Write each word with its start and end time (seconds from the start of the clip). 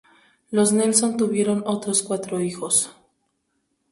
Los 0.49 0.73
Nelson 0.73 1.15
tuvieron 1.15 1.61
otros 1.67 2.01
cuatro 2.01 2.39
hijos. 2.41 2.91